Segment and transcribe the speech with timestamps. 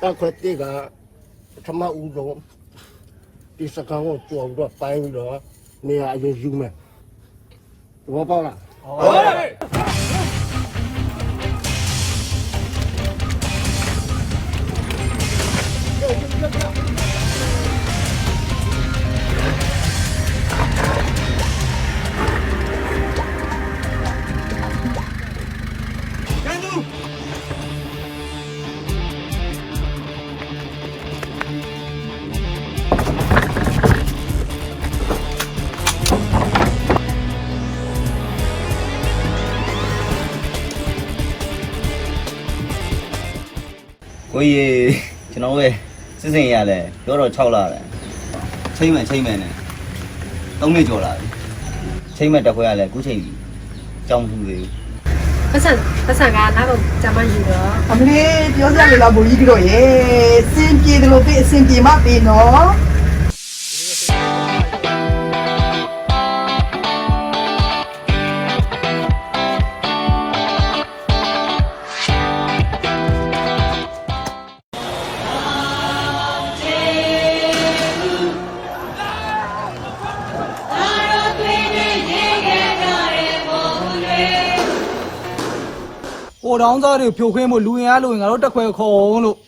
[0.00, 0.62] တက်ခွက်တိက
[1.54, 2.38] ပထမဦးဆုံး
[3.56, 5.34] ဒီစကားကိုကြော်ပြီးတော့ပိုင်းပြီးတော့
[5.86, 6.72] နေရာအရင်ယူမယ်
[8.12, 8.56] ဘောပေါက်လား
[44.32, 44.90] ကိုကြီး
[45.32, 45.66] ကျွန်တော်ပဲ
[46.20, 47.84] စစ်စင်ရလဲပြောတော့6လာတယ်
[48.76, 49.52] ချိန်မှန်ချိန်မှန်နဲ့
[50.60, 51.26] 3နှစ်ကျော်လာပြီ
[52.16, 53.36] ချိန်မှန်တက်ခွဲရလဲအခုချိန်ကြီး
[54.08, 54.70] ကြောင်းထူသေးဘူး
[55.52, 55.70] ပတ်စံ
[56.06, 59.82] ပတ်စံကနောက်တော့ဂျမယူတော့အမလေးပြောစရာလည်းလားဘူကြီးတို့ရေ
[60.52, 62.68] စင်ပြေတယ်လို့ပြေအစင်ပြေမပြေနော်
[86.42, 89.38] ဟိုတောင်းသားတွေဖြိုခွင်းဖို့လူရင်အားလို့ရင်ငါတို့တက်ခွဲခေါ်အောင်လို့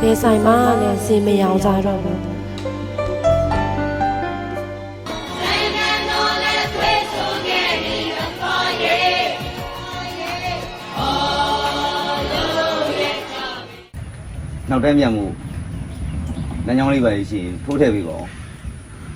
[0.00, 0.48] နေဆိုင်မ
[0.80, 2.33] နဲ့စင်မရောင်ကြတော့ဘူး
[14.70, 15.24] နောက်တန်းမြန်မှု
[16.66, 18.26] လမ်းကြောင်းလေးပါရှိရင်ထိုးထည့်ပေးပါဦး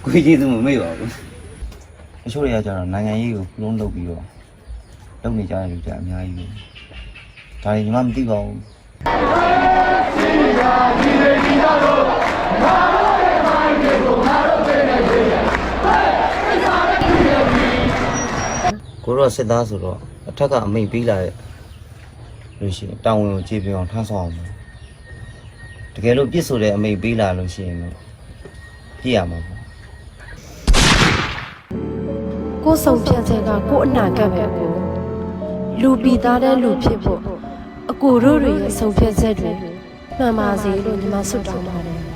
[0.02, 1.12] ကိုကြီးကျေးဇူးမမေ့ပါဘူး
[2.26, 4.24] အချို့တွေကကျတော့နိုင်ငံရေးကိုလုံးလုပ်ပြီးတော့
[5.22, 6.44] လုပ်နေကြတဲ့လူတွေအများကြီးပဲ
[7.62, 8.58] ဒါတွေညီမမသိပါဘူး
[19.04, 19.98] ကိုတော့စစ်သားဆိုတော့
[20.28, 21.32] အထက်ကအမိတ်ပေးလာတဲ့
[22.60, 24.57] လို့ရှိရင်တောင်းဝင်ကိုကြည့်ပြအောင်ထမ်းဆောင်အောင်မယ်
[25.98, 27.94] တကယ်လို့ပြစ်ဆိုတဲ့အမိတ်ပေးလာလို့ရှိရင်တော့
[29.00, 29.58] ပြည့်ရမှာပေါ့
[32.62, 34.72] ကိုယ်ဆောင်ဖြတ်ချက်ကကိုယ်အနာဂတ်ပဲကို
[35.80, 37.20] လူပီသားတဲ့လူဖြစ်ဖို့
[37.90, 39.52] အကိုတို့တွေရဲ့ဆောင်ဖြတ်ချက်တွေ
[40.16, 42.07] မှန်ပါစေလို့ညီမဆုတောင်းပါတယ်